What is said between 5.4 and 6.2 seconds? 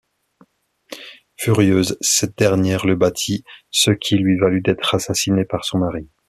par son mari.